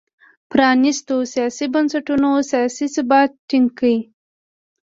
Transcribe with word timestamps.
پرانیستو 0.51 1.17
سیاسي 1.33 1.65
بنسټونو 1.73 2.29
سیاسي 2.51 2.85
ثبات 2.95 3.31
ټینګ 3.49 3.67
کړ. 3.79 3.83